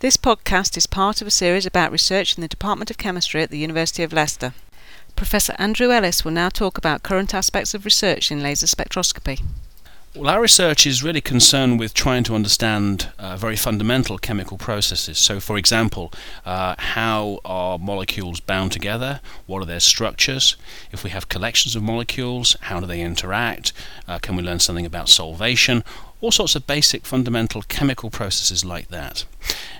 [0.00, 3.50] This podcast is part of a series about research in the Department of Chemistry at
[3.50, 4.54] the University of Leicester.
[5.14, 9.42] Professor Andrew Ellis will now talk about current aspects of research in laser spectroscopy.
[10.16, 15.18] Well, our research is really concerned with trying to understand uh, very fundamental chemical processes.
[15.18, 16.12] So, for example,
[16.46, 19.20] uh, how are molecules bound together?
[19.46, 20.56] What are their structures?
[20.90, 23.72] If we have collections of molecules, how do they interact?
[24.08, 25.84] Uh, can we learn something about solvation?
[26.20, 29.26] All sorts of basic fundamental chemical processes like that.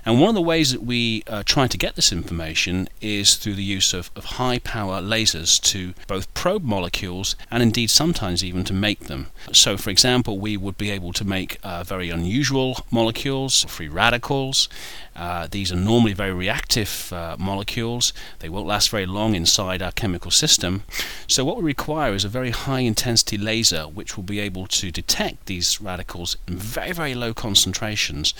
[0.04, 3.54] And one of the ways that we uh, try to get this information is through
[3.54, 8.64] the use of, of high power lasers to both probe molecules and indeed sometimes even
[8.64, 9.26] to make them.
[9.52, 14.68] So, for example, we would be able to make uh, very unusual molecules, free radicals.
[15.16, 18.12] Uh, these are normally very reactive uh, molecules.
[18.38, 20.84] They won't last very long inside our chemical system.
[21.26, 24.90] So, what we require is a very high intensity laser which will be able to
[24.90, 28.32] detect these radicals in very, very low concentrations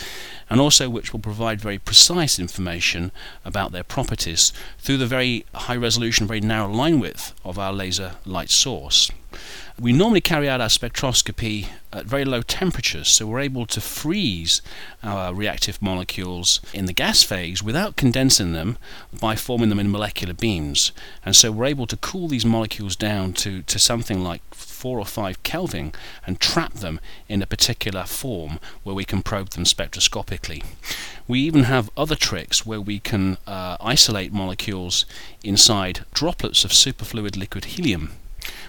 [0.48, 3.10] and also which will provide provide very precise information
[3.44, 8.12] about their properties through the very high resolution, very narrow line width of our laser
[8.24, 9.10] light source.
[9.80, 14.60] We normally carry out our spectroscopy at very low temperatures, so we're able to freeze
[15.02, 18.76] our reactive molecules in the gas phase without condensing them
[19.18, 20.92] by forming them in molecular beams.
[21.24, 25.06] And so we're able to cool these molecules down to, to something like 4 or
[25.06, 25.92] 5 Kelvin
[26.26, 30.62] and trap them in a particular form where we can probe them spectroscopically.
[31.26, 35.06] We even have other tricks where we can uh, isolate molecules
[35.42, 38.12] inside droplets of superfluid liquid helium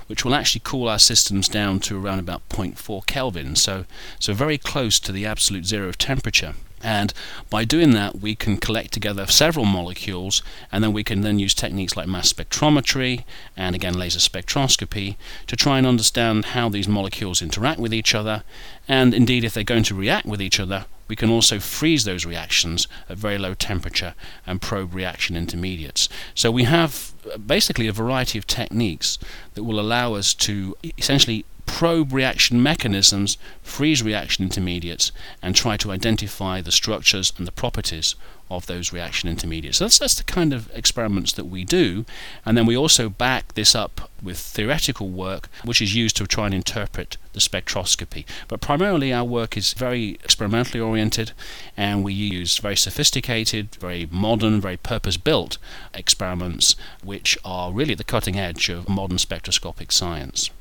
[0.08, 3.86] which will actually cool our systems down to around about 0.4 Kelvin, so,
[4.20, 6.54] so very close to the absolute zero of temperature.
[6.84, 7.14] And
[7.50, 11.54] by doing that, we can collect together several molecules, and then we can then use
[11.54, 13.24] techniques like mass spectrometry
[13.56, 15.16] and again laser spectroscopy
[15.48, 18.44] to try and understand how these molecules interact with each other,
[18.88, 22.26] and indeed, if they're going to react with each other, we can also freeze those
[22.26, 24.16] reactions at very low temperature
[24.48, 26.08] and probe reaction intermediates.
[26.34, 29.18] So we have basically a variety of techniques
[29.54, 31.46] that will allow us to essentially
[31.82, 35.12] probe reaction mechanisms, freeze reaction intermediates,
[35.42, 38.14] and try to identify the structures and the properties
[38.52, 39.80] of those reaction intermediates.
[39.80, 42.06] So that's, that's the kind of experiments that we do,
[42.46, 46.46] and then we also back this up with theoretical work, which is used to try
[46.46, 48.26] and interpret the spectroscopy.
[48.48, 51.32] But primarily, our work is very experimentally oriented,
[51.76, 55.58] and we use very sophisticated, very modern, very purpose built
[55.96, 60.52] experiments, which are really the cutting edge of modern spectroscopic science.